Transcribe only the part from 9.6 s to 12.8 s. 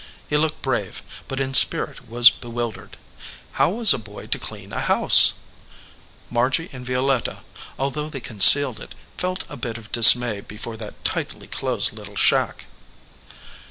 of dismay before that tightly closed little shack.